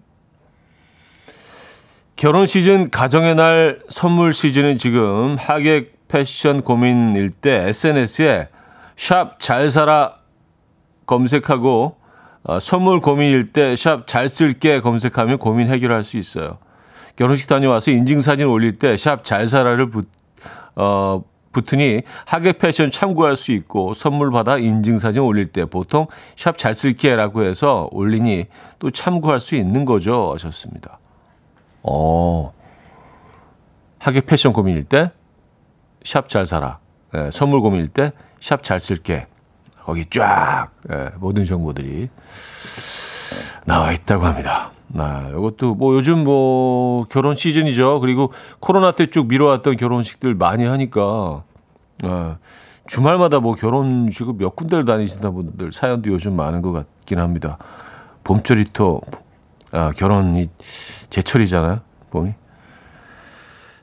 [2.21, 8.49] 결혼 시즌, 가정의 날, 선물 시즌은 지금 하객 패션 고민일 때 SNS에
[8.95, 10.17] 샵 잘 살아
[11.07, 11.97] 검색하고
[12.43, 16.59] 어, 선물 고민일 때 샵 잘 쓸게 검색하면 고민 해결할 수 있어요.
[17.17, 20.03] 결혼식 다녀와서 인증사진 올릴 때 샵 잘 살아를 부,
[20.77, 26.07] 어, 붙으니 하객 패션 참고할 수 있고 선물 받아 인증사진 올릴 때 보통
[26.37, 28.49] 샵 잘 쓸게라고 해서 올리니
[28.79, 31.00] 또 참고할 수 있는 거죠 하셨습니다.
[31.83, 32.53] 어,
[33.99, 35.11] 하객 패션 고민일 때
[36.05, 36.79] 샵잘 사라.
[37.15, 39.27] 예, 선물 고민일 때 샵 잘 쓸게.
[39.83, 42.09] 거기 쫙 예, 모든 정보들이
[43.65, 44.71] 나와 있다고 합니다.
[44.89, 48.01] 나 이것도 뭐 요즘 뭐 결혼 시즌이죠.
[48.01, 51.45] 그리고 코로나 때 쭉 미뤄왔던 결혼식들 많이 하니까
[52.03, 52.37] 아,
[52.87, 57.59] 주말마다 뭐 결혼식을 몇 군데를 다니시는 분들 사연도 요즘 많은 것 같긴 합니다.
[58.25, 59.01] 봄철이 터
[59.73, 60.47] 아, 결혼이
[61.11, 61.81] 제철이잖아요.
[62.11, 62.35] 봄이.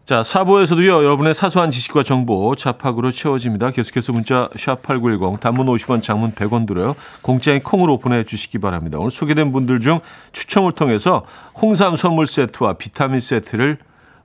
[0.07, 3.71] 자, 사부에서도요, 여러분의 사소한 지식과 정보 자팍으로 채워집니다.
[3.71, 6.95] 계속해서 문자 샵8910 단문 50원, 장문 100원 들어요.
[7.21, 8.99] 공짜인 콩으로 보내 주시기 바랍니다.
[8.99, 9.99] 오늘 소개된 분들 중
[10.31, 11.25] 추첨을 통해서
[11.61, 13.79] 홍삼 선물 세트와 비타민 세트를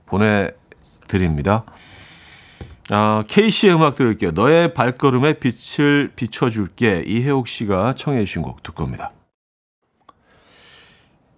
[0.05, 0.51] 보내
[1.09, 1.65] 드립니다.
[2.89, 4.31] 아, K씨의 음악 들을게요.
[4.31, 7.03] 너의 발걸음에 빛을 비춰줄게.
[7.05, 9.11] 이혜옥 씨가 청해 주신 곡 듣고 옵니다.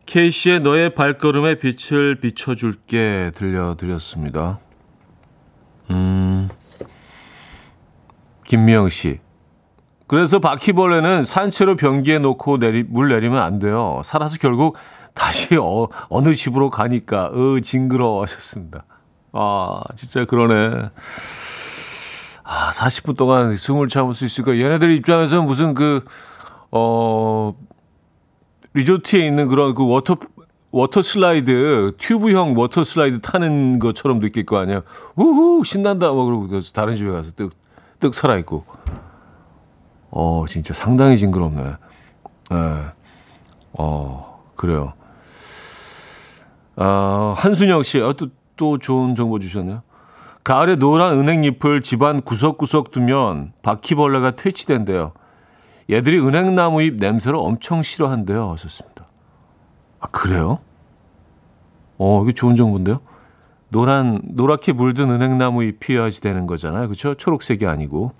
[0.05, 4.59] K씨의 너의 발걸음에 빛을 비춰줄게 들려드렸습니다.
[5.89, 6.49] 음,
[8.47, 9.19] 김미영 씨.
[10.07, 14.01] 그래서 바퀴벌레는 산채로 변기에 놓고 내리, 물 내리면 안 돼요.
[14.03, 14.77] 살아서 결국
[15.15, 18.83] 다시 어, 어느 집으로 가니까, 으, 징그러워 하셨습니다.
[19.31, 20.89] 아, 진짜 그러네.
[22.43, 24.51] 아, 40분 동안 숨을 참을 수 있을까?
[24.55, 26.05] 얘네들 입장에서 무슨 그,
[26.69, 27.55] 어,
[28.75, 30.17] 리조트에 있는 그런 그 워터
[30.71, 34.81] 워터 슬라이드 튜브형 워터 슬라이드 타는 것처럼 느낄 거 아니야.
[35.15, 37.51] 우후 신난다 뭐 그러고 다른 집에 가서 뜩
[37.97, 38.65] 뜩 살아 있고.
[40.11, 41.63] 어 진짜 상당히 징그럽네.
[42.51, 42.81] 예.
[43.71, 44.91] 어 그래요.
[46.75, 49.81] 아 한순영 씨, 아, 또, 또 좋은 정보 주셨네요.
[50.43, 55.13] 가을에 노란 은행잎을 집안 구석구석 두면 바퀴벌레가 퇴치된대요.
[55.89, 58.51] 얘들이 은행나무 잎 냄새를 엄청 싫어한대요.
[58.51, 59.05] 하셨습니다.
[59.99, 60.59] 아, 그래요?
[61.97, 62.99] 어, 이게 좋은 정보인데요?
[63.69, 66.87] 노란, 노랗게 물든 은행나무 잎이어야지 되는 거잖아요.
[66.87, 67.15] 그렇죠?
[67.15, 68.13] 초록색이 아니고.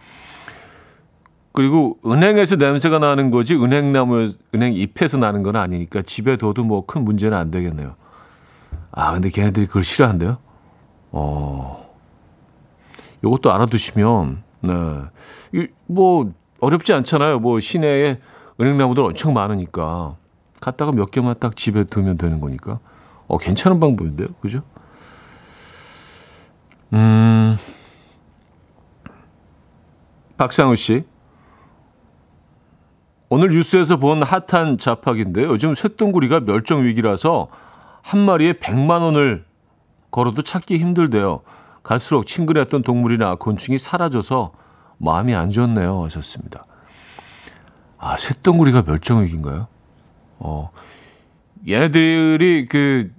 [1.54, 7.06] 그리고 은행에서 냄새가 나는 거지 은행나무, 은행 잎에서 나는 건 아니니까 집에 둬도 뭐 큰
[7.06, 7.96] 문제는 안 되겠네요.
[8.92, 10.38] 아, 근데 걔네들이 그걸 싫어한대요?
[11.12, 11.90] 어,
[13.24, 14.74] 요것도 알아두시면, 네.
[15.54, 17.40] 이, 뭐, 어렵지 않잖아요.
[17.40, 18.20] 뭐 시내에
[18.60, 20.16] 은행나무들 엄청 많으니까
[20.62, 22.80] 갔다가 몇 개만 딱 집에 두면 되는 거니까.
[23.28, 24.62] 어 괜찮은 방법인데요, 그죠?
[26.94, 27.58] 음,
[30.38, 31.04] 박상우 씨.
[33.30, 35.48] 오늘 뉴스에서 본 핫한 잡학인데요.
[35.48, 37.48] 요즘 쇳덩구리가 멸종 위기라서
[38.04, 39.46] 한 마리에 100만 원을
[40.12, 41.42] 걸어도 찾기 힘들대요.
[41.84, 44.52] 갈수록 친근했던 동물이나 곤충이 사라져서
[44.98, 46.04] 마음이 안 좋네요.
[46.04, 46.66] 하셨습니다.
[47.98, 49.68] 아, 쇳덩구리가 멸종위기인가요?
[50.40, 50.70] 어,
[51.68, 53.12] 얘네들이 그,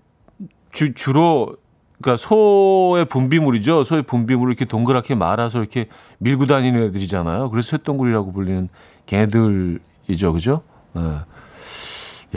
[0.70, 1.56] 주, 주로,
[2.00, 3.84] 그니까 소의 분비물이죠.
[3.84, 7.50] 소의 분비물을 이렇게 동그랗게 말아서 이렇게 밀고 다니는 애들이잖아요.
[7.50, 8.68] 그래서 쇳덩구리라고 불리는
[9.06, 10.32] 걔네들이죠.
[10.32, 10.62] 그죠?
[10.92, 11.18] 네.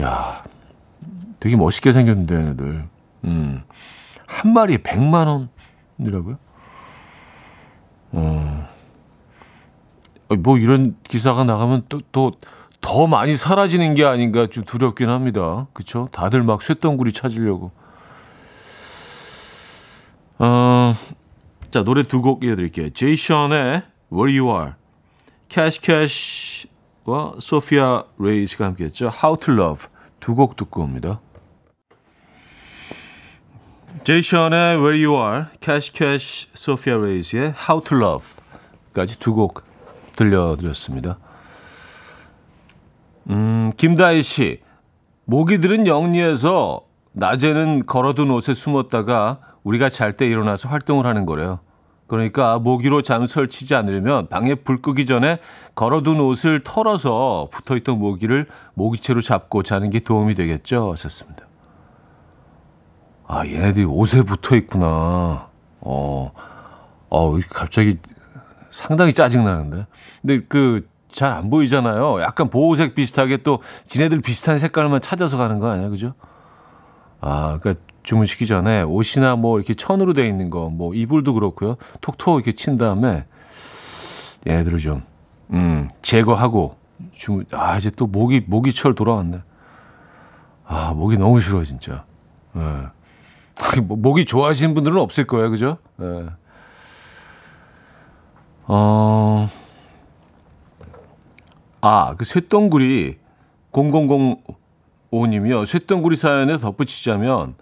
[0.00, 0.42] 야
[1.40, 2.84] 되게 멋있게 생겼는데, 얘네들.
[3.24, 3.62] 음.
[4.26, 5.48] 한 마리에 100만
[5.98, 6.38] 원이라고요?
[8.12, 8.68] 어.
[10.38, 12.32] 뭐 이런 기사가 나가면 또 또
[12.80, 15.66] 더 많이 사라지는 게 아닌가 좀 두렵긴 합니다.
[15.74, 16.08] 그렇죠?
[16.12, 17.72] 다들 막 쇳덩구리 찾으려고.
[20.38, 20.94] 어,
[21.70, 22.90] 자 노래 두 곡 이어드릴게요.
[22.90, 24.72] 제이션의 Where You Are,
[25.48, 29.10] 캐시 캐시와 소피아 레이스가 함께 했죠.
[29.22, 29.88] How to Love
[30.20, 31.20] 두 곡 듣고 옵니다.
[34.04, 39.62] 제이션의 Where You Are, 캐시 캐시, 소피아 레이스의 How to Love까지 두 곡
[40.24, 41.16] 들려드렸습니다.
[43.30, 44.60] 음, 김다희 씨.
[45.24, 51.60] 모기들은 영리해서 낮에는 걸어둔 옷에 숨었다가 우리가 잘 때 일어나서 활동을 하는 거래요.
[52.06, 55.38] 그러니까 모기로 잠 설 치지 않으려면 방에 불 끄기 전에
[55.74, 60.90] 걸어둔 옷을 털어서 붙어있던 모기를 모기채로 잡고 자는 게 도움이 되겠죠.
[60.92, 61.46] 하셨습니다.
[63.28, 65.46] 아, 얘네들이 옷에 붙어 있구나.
[65.80, 66.32] 어,
[67.10, 67.98] 어, 갑자기
[68.70, 69.86] 상당히 짜증나는데.
[70.22, 72.20] 근데 그, 잘 안 보이잖아요.
[72.22, 75.88] 약간 보호색 비슷하게 또 지네들 비슷한 색깔만 찾아서 가는 거 아니야?
[75.88, 76.14] 그죠?
[77.20, 81.76] 아, 그러니까 주문시키기 전에 옷이나 뭐 이렇게 천으로 돼 있는 거, 뭐 이불도 그렇고요.
[82.00, 83.26] 톡톡 이렇게 친 다음에
[84.46, 85.02] 얘네들을 좀,
[85.52, 86.76] 음, 제거하고
[87.12, 89.42] 주문, 아, 이제 또 모기, 모기철 돌아왔네.
[90.66, 92.04] 아, 모기 너무 싫어, 진짜.
[92.56, 93.80] 예.
[93.82, 95.50] 뭐, 모기 좋아하시는 분들은 없을 거예요.
[95.50, 95.78] 그죠?
[96.00, 96.26] 예.
[98.72, 99.50] 어,
[101.80, 103.18] 아, 그 쇳덩구리
[103.72, 105.66] 0005님이요.
[105.66, 107.54] 쇳덩구리 사연에 덧붙이자면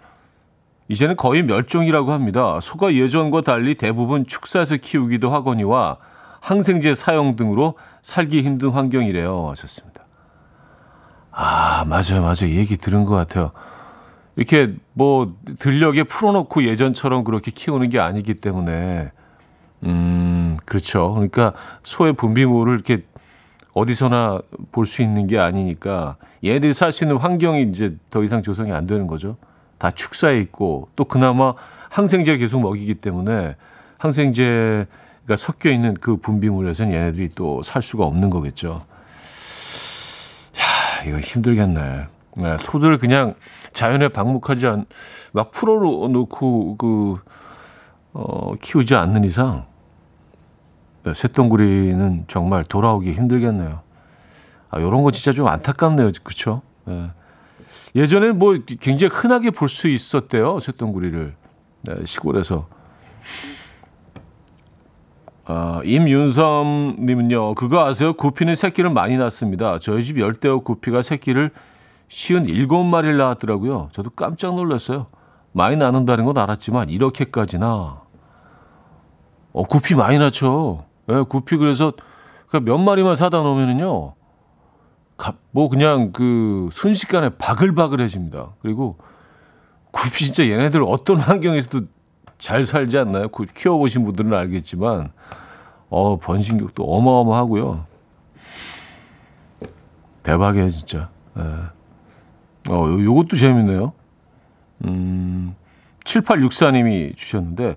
[0.89, 2.61] 이제는 거의 멸종이라고 합니다.
[2.61, 5.97] 소가 예전과 달리 대부분 축사에서 키우기도 하거니와
[6.41, 9.49] 항생제 사용 등으로 살기 힘든 환경이래요.
[9.49, 10.05] 하셨습니다.
[11.31, 12.49] 아, 맞아요, 맞아요.
[12.49, 13.53] 이 얘기 들은 것 같아요.
[14.37, 19.11] 이렇게 뭐 들녘에 풀어놓고 예전처럼 그렇게 키우는 게 아니기 때문에
[19.85, 21.13] 음, 그렇죠.
[21.15, 21.53] 그러니까
[21.83, 23.05] 소의 분비물을 이렇게
[23.75, 24.41] 어디서나
[24.73, 28.87] 볼 수 있는 게 아니니까 얘들이 살 수 있는 환경이 이제 더 이상 조성이 안
[28.87, 29.37] 되는 거죠.
[29.79, 31.55] 다 축사에 있고 또 그나마
[31.91, 33.55] 항생제를 계속 먹이기 때문에
[33.99, 38.83] 항생제가 섞여 있는 그 분비물에서는 얘네들이 또 살 수가 없는 거겠죠.
[40.59, 42.07] 야, 이거 힘들겠네.
[42.37, 43.35] 네, 소들 그냥
[43.73, 44.87] 자연에 방목하지 않,
[45.33, 45.75] 막 풀어
[46.09, 47.19] 놓고 그,
[48.13, 49.65] 어, 키우지 않는 이상,
[51.09, 53.81] 네, 쇳덩구리는 정말 돌아오기 힘들겠네요.
[54.71, 56.11] 아, 요런 거 진짜 좀 안타깝네요.
[56.23, 56.61] 그쵸?
[56.85, 57.11] 네.
[57.95, 60.61] 예전에는 뭐 굉장히 흔하게 볼 수 있었대요.
[60.61, 61.35] 쇳덩구리를.
[61.83, 62.69] 네, 시골에서.
[65.47, 68.13] 아, 임윤섬님은요, 그거 아세요?
[68.13, 69.79] 구피는 새끼를 많이 낳습니다.
[69.79, 71.51] 저희 집 열대어 구피가 새끼를
[72.09, 73.89] 쉬운 일곱 마리를 낳았더라고요.
[73.93, 75.07] 저도 깜짝 놀랐어요.
[75.53, 78.03] 많이 낳는다는 건 알았지만, 이렇게까지나.
[79.53, 80.85] 어, 구피 많이 낳죠.
[81.11, 81.93] 예, 구피 그래서
[82.49, 84.15] 그몇 마리만 사다 놓으면은요,
[85.17, 88.51] 가- 뭐 그냥 그 순식간에 바글바글해집니다.
[88.61, 88.97] 그리고
[89.91, 91.87] 구피 진짜 얘네들 어떤 환경에서도
[92.39, 93.29] 잘 살지 않나요?
[93.29, 95.13] 구- 키워보신 분들은 알겠지만,
[95.91, 97.85] 어, 번식력도 어마어마하고요.
[100.23, 101.09] 대박이에요, 진짜.
[101.39, 101.43] 예.
[102.71, 103.93] 어, 요- 요것도 재밌네요.
[104.85, 105.55] 음,
[106.05, 107.77] 7864님이 주셨는데,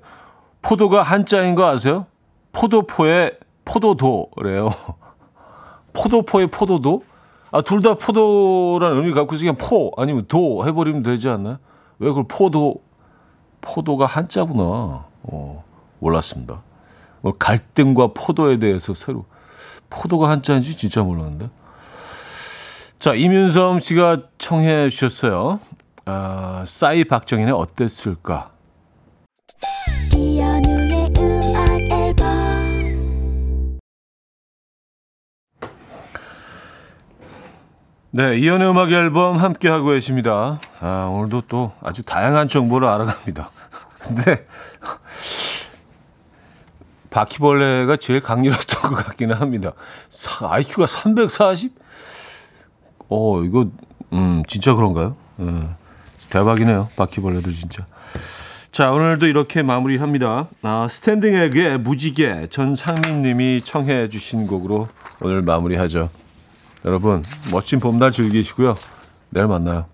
[0.62, 2.06] 포도가 한자인 거 아세요?
[2.52, 4.72] 포도포의 포도도래요.
[5.94, 7.04] 포도포의 포도도?
[7.52, 11.58] 아, 둘 다 포도라는 의미 갖고 그냥 포 아니면 도 해버리면 되지 않나요?
[12.00, 12.76] 왜 그걸 포도,
[13.60, 15.06] 포도가 한자구나.
[15.24, 15.64] 어,
[16.00, 16.62] 몰랐습니다.
[17.22, 19.26] 뭐 갈등과 포도에 대해서 새로
[19.90, 21.50] 포도가 한자인지 진짜 몰랐는데.
[23.00, 25.60] 자, 이윤섬 씨가 청해 주셨어요.
[26.06, 28.52] 아, 싸이 박정현의 어땠을까?
[38.14, 40.60] 네, 이연의 음악 앨범 함께 하고 계십니다.
[40.82, 43.50] 아, 오늘도 또 아주 다양한 정보를 알아갑니다.
[44.02, 44.46] 근데
[47.10, 49.72] 바퀴벌레가 제일 강렬했던 것 같기는 합니다.
[50.10, 51.74] 사- IQ가 340?
[53.10, 53.68] 어, 이거
[54.14, 55.16] 음, 진짜 그런가요?
[55.40, 55.74] 음,
[56.30, 56.90] 대박이네요.
[56.98, 57.86] 바퀴벌레도 진짜.
[58.74, 60.48] 자, 오늘도 이렇게 마무리합니다.
[60.64, 64.88] 아, 스탠딩 에그의 무지개 전상민 님이 청해 주신 곡으로
[65.22, 66.10] 오늘 마무리하죠.
[66.86, 68.74] 여러분, 멋진 봄날 즐기시고요.
[69.30, 69.91] 내일 만나요.